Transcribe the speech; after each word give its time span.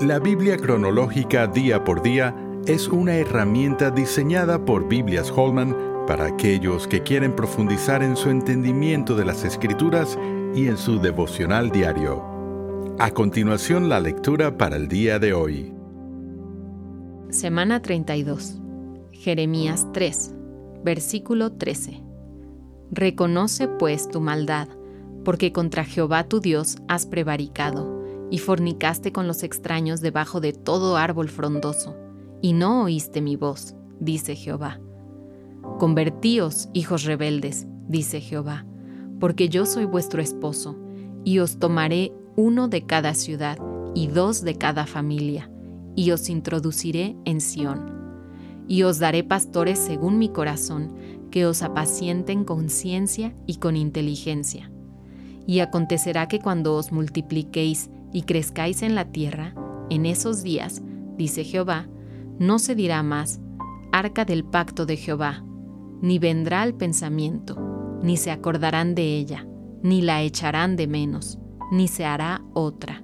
La 0.00 0.20
Biblia 0.20 0.56
cronológica 0.56 1.48
día 1.48 1.82
por 1.82 2.02
día 2.02 2.32
es 2.66 2.86
una 2.86 3.16
herramienta 3.16 3.90
diseñada 3.90 4.64
por 4.64 4.86
Biblias 4.86 5.32
Holman 5.34 5.76
para 6.06 6.26
aquellos 6.26 6.86
que 6.86 7.02
quieren 7.02 7.34
profundizar 7.34 8.04
en 8.04 8.16
su 8.16 8.30
entendimiento 8.30 9.16
de 9.16 9.24
las 9.24 9.44
escrituras 9.44 10.16
y 10.54 10.68
en 10.68 10.76
su 10.76 11.00
devocional 11.00 11.72
diario. 11.72 12.94
A 13.00 13.10
continuación 13.10 13.88
la 13.88 13.98
lectura 13.98 14.56
para 14.56 14.76
el 14.76 14.86
día 14.86 15.18
de 15.18 15.32
hoy. 15.32 15.74
Semana 17.30 17.82
32. 17.82 18.60
Jeremías 19.10 19.88
3, 19.92 20.32
versículo 20.84 21.54
13. 21.54 22.04
Reconoce 22.92 23.66
pues 23.66 24.08
tu 24.08 24.20
maldad, 24.20 24.68
porque 25.24 25.52
contra 25.52 25.82
Jehová 25.82 26.22
tu 26.22 26.40
Dios 26.40 26.76
has 26.86 27.04
prevaricado, 27.04 27.97
y 28.30 28.38
fornicaste 28.38 29.12
con 29.12 29.26
los 29.26 29.42
extraños 29.42 30.00
debajo 30.00 30.40
de 30.40 30.52
todo 30.52 30.96
árbol 30.96 31.28
frondoso, 31.28 31.96
y 32.40 32.52
no 32.52 32.84
oíste 32.84 33.20
mi 33.20 33.36
voz, 33.36 33.74
dice 34.00 34.36
Jehová. 34.36 34.80
Convertíos, 35.78 36.68
hijos 36.72 37.04
rebeldes, 37.04 37.66
dice 37.88 38.20
Jehová, 38.20 38.66
porque 39.20 39.48
yo 39.48 39.66
soy 39.66 39.84
vuestro 39.84 40.22
esposo, 40.22 40.76
y 41.24 41.40
os 41.40 41.58
tomaré 41.58 42.12
uno 42.36 42.68
de 42.68 42.86
cada 42.86 43.14
ciudad 43.14 43.58
y 43.94 44.06
dos 44.06 44.42
de 44.42 44.54
cada 44.54 44.86
familia, 44.86 45.50
y 45.96 46.12
os 46.12 46.28
introduciré 46.28 47.16
en 47.24 47.40
Sión. 47.40 47.96
Y 48.68 48.82
os 48.82 48.98
daré 48.98 49.24
pastores 49.24 49.78
según 49.78 50.18
mi 50.18 50.28
corazón, 50.28 50.94
que 51.30 51.46
os 51.46 51.62
apacienten 51.62 52.44
con 52.44 52.70
ciencia 52.70 53.34
y 53.46 53.56
con 53.56 53.76
inteligencia. 53.76 54.70
Y 55.46 55.60
acontecerá 55.60 56.28
que 56.28 56.38
cuando 56.38 56.74
os 56.74 56.92
multipliquéis 56.92 57.90
y 58.12 58.22
crezcáis 58.22 58.82
en 58.82 58.94
la 58.94 59.06
tierra, 59.06 59.54
en 59.90 60.06
esos 60.06 60.42
días, 60.42 60.82
dice 61.16 61.44
Jehová, 61.44 61.88
no 62.38 62.58
se 62.58 62.74
dirá 62.74 63.02
más, 63.02 63.40
arca 63.92 64.24
del 64.24 64.44
pacto 64.44 64.86
de 64.86 64.96
Jehová, 64.96 65.44
ni 66.00 66.18
vendrá 66.18 66.62
al 66.62 66.74
pensamiento, 66.74 67.56
ni 68.02 68.16
se 68.16 68.30
acordarán 68.30 68.94
de 68.94 69.16
ella, 69.16 69.46
ni 69.82 70.02
la 70.02 70.22
echarán 70.22 70.76
de 70.76 70.86
menos, 70.86 71.38
ni 71.72 71.88
se 71.88 72.04
hará 72.04 72.42
otra. 72.54 73.02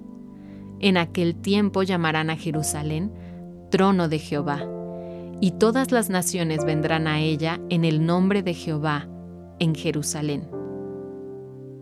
En 0.79 0.97
aquel 0.97 1.35
tiempo 1.35 1.83
llamarán 1.83 2.29
a 2.29 2.37
Jerusalén 2.37 3.11
trono 3.69 4.07
de 4.07 4.19
Jehová, 4.19 4.63
y 5.41 5.51
todas 5.51 5.91
las 5.91 6.09
naciones 6.09 6.63
vendrán 6.63 7.07
a 7.07 7.19
ella 7.19 7.59
en 7.69 7.83
el 7.83 8.05
nombre 8.05 8.41
de 8.41 8.53
Jehová, 8.53 9.07
en 9.59 9.75
Jerusalén. 9.75 10.47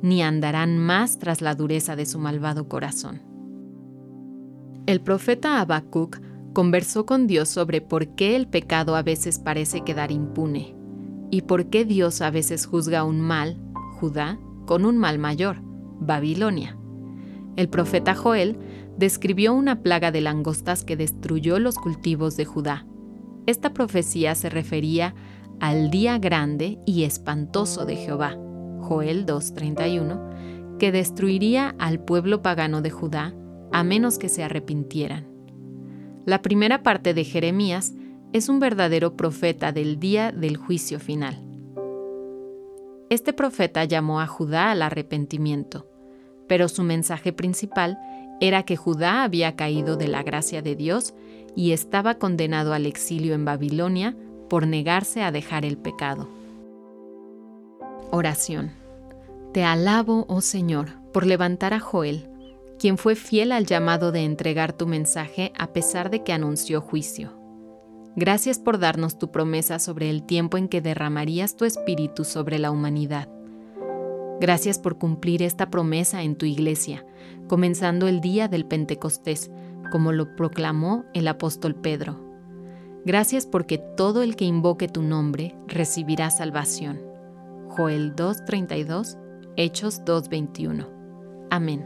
Ni 0.03 0.21
andarán 0.21 0.77
más 0.77 1.17
tras 1.17 1.41
la 1.41 1.55
dureza 1.55 1.95
de 1.95 2.05
su 2.05 2.19
malvado 2.19 2.69
corazón. 2.69 3.23
El 4.85 5.01
profeta 5.01 5.59
Habacuc 5.59 6.21
conversó 6.53 7.07
con 7.07 7.25
Dios 7.25 7.49
sobre 7.49 7.81
por 7.81 8.09
qué 8.13 8.35
el 8.35 8.47
pecado 8.47 8.95
a 8.95 9.01
veces 9.01 9.39
parece 9.39 9.81
quedar 9.81 10.11
impune 10.11 10.75
y 11.31 11.41
por 11.41 11.71
qué 11.71 11.85
Dios 11.85 12.21
a 12.21 12.29
veces 12.29 12.67
juzga 12.67 13.03
un 13.03 13.19
mal, 13.19 13.59
Judá, 13.99 14.37
con 14.67 14.85
un 14.85 14.99
mal 14.99 15.17
mayor, 15.17 15.57
Babilonia. 15.99 16.77
El 17.55 17.67
profeta 17.69 18.13
Joel 18.13 18.59
describió 18.99 19.55
una 19.55 19.81
plaga 19.81 20.11
de 20.11 20.21
langostas 20.21 20.83
que 20.83 20.95
destruyó 20.95 21.57
los 21.57 21.79
cultivos 21.79 22.37
de 22.37 22.45
Judá 22.45 22.85
esta 23.45 23.73
profecía 23.73 24.35
se 24.35 24.49
refería 24.49 25.15
al 25.59 25.91
día 25.91 26.17
grande 26.17 26.79
y 26.85 27.03
espantoso 27.03 27.85
de 27.85 27.97
Jehová, 27.97 28.37
Joel 28.93 29.25
2.31, 29.25 30.77
que 30.77 30.91
destruiría 30.91 31.75
al 31.79 31.99
pueblo 31.99 32.43
pagano 32.43 32.83
de 32.83 32.91
Judá 32.91 33.33
a 33.71 33.83
menos 33.83 34.19
que 34.19 34.29
se 34.29 34.43
arrepintieran. 34.43 35.25
La 36.27 36.43
primera 36.43 36.83
parte 36.83 37.15
de 37.15 37.23
Jeremías 37.23 37.93
es 38.33 38.49
un 38.49 38.59
verdadero 38.59 39.17
profeta 39.17 39.71
del 39.71 39.99
día 39.99 40.31
del 40.31 40.57
juicio 40.57 40.99
final. 40.99 41.41
Este 43.09 43.33
profeta 43.33 43.83
llamó 43.83 44.21
a 44.21 44.27
Judá 44.27 44.69
al 44.69 44.83
arrepentimiento, 44.83 45.87
pero 46.47 46.67
su 46.67 46.83
mensaje 46.83 47.33
principal 47.33 47.97
era 48.39 48.61
que 48.61 48.75
Judá 48.75 49.23
había 49.23 49.55
caído 49.55 49.97
de 49.97 50.07
la 50.07 50.21
gracia 50.21 50.61
de 50.61 50.75
Dios 50.75 51.15
y 51.55 51.71
estaba 51.71 52.19
condenado 52.19 52.73
al 52.73 52.85
exilio 52.85 53.33
en 53.33 53.43
Babilonia 53.43 54.15
por 54.49 54.67
negarse 54.67 55.23
a 55.23 55.31
dejar 55.31 55.65
el 55.65 55.77
pecado. 55.77 56.29
Oración. 58.11 58.82
Te 59.53 59.63
alabo, 59.63 60.25
oh 60.29 60.41
Señor, 60.41 60.99
por 61.11 61.27
levantar 61.27 61.75
a 61.75 61.79
Joel, 61.79 62.27
quien 62.79 62.97
fue 62.97 63.13
fiel 63.13 63.51
al 63.51 63.67
llamado 63.67 64.11
de 64.11 64.23
entregar 64.23 64.73
tu 64.73 64.87
mensaje 64.87 65.53
a 65.55 65.73
pesar 65.73 66.09
de 66.09 66.23
que 66.23 66.33
anunció 66.33 66.81
juicio. 66.81 67.37
Gracias 68.15 68.57
por 68.57 68.79
darnos 68.79 69.19
tu 69.19 69.29
promesa 69.29 69.77
sobre 69.77 70.09
el 70.09 70.23
tiempo 70.23 70.57
en 70.57 70.67
que 70.67 70.81
derramarías 70.81 71.55
tu 71.55 71.65
espíritu 71.65 72.23
sobre 72.23 72.57
la 72.57 72.71
humanidad. 72.71 73.29
Gracias 74.41 74.79
por 74.79 74.97
cumplir 74.97 75.43
esta 75.43 75.69
promesa 75.69 76.23
en 76.23 76.35
tu 76.35 76.47
iglesia, 76.47 77.05
comenzando 77.47 78.07
el 78.07 78.21
día 78.21 78.47
del 78.47 78.65
Pentecostés, 78.65 79.51
como 79.91 80.13
lo 80.13 80.35
proclamó 80.35 81.05
el 81.13 81.27
apóstol 81.27 81.75
Pedro. 81.75 82.19
Gracias 83.05 83.45
porque 83.45 83.77
todo 83.77 84.23
el 84.23 84.35
que 84.35 84.45
invoque 84.45 84.87
tu 84.87 85.03
nombre 85.03 85.55
recibirá 85.67 86.31
salvación. 86.31 86.99
Joel 87.69 88.15
2.32, 88.15 89.22
Hechos 89.55 90.01
2.21. 90.03 90.89
Amén. 91.51 91.85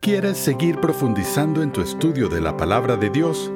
¿Quieres 0.00 0.36
seguir 0.36 0.78
profundizando 0.80 1.62
en 1.62 1.72
tu 1.72 1.80
estudio 1.80 2.28
de 2.28 2.40
la 2.40 2.56
palabra 2.56 2.96
de 2.96 3.10
Dios? 3.10 3.50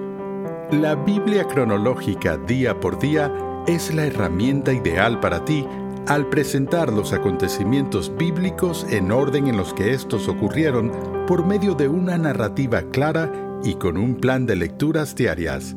La 0.73 0.97
Biblia 0.97 1.45
cronológica 1.45 2.39
día 2.39 2.81
por 2.81 2.99
día 2.99 3.33
es 3.69 3.95
la 3.95 4.07
herramienta 4.07 4.73
ideal 4.73 5.21
para 5.21 5.45
ti 5.45 5.65
al 6.09 6.29
presentar 6.29 6.93
los 6.93 7.13
acontecimientos 7.13 8.11
bíblicos 8.17 8.85
en 8.91 9.13
orden 9.13 9.47
en 9.47 9.57
los 9.57 9.75
que 9.75 9.93
estos 9.93 10.27
ocurrieron 10.27 10.91
por 11.29 11.47
medio 11.47 11.75
de 11.75 11.87
una 11.87 12.19
narrativa 12.19 12.83
clara 12.91 13.61
y 13.63 13.75
con 13.75 13.97
un 13.97 14.17
plan 14.17 14.47
de 14.47 14.57
lecturas 14.57 15.15
diarias. 15.15 15.77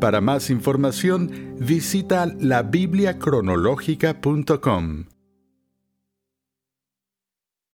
Para 0.00 0.20
más 0.22 0.50
información, 0.50 1.56
visita 1.58 2.26
labibliacronológica.com. 2.26 5.19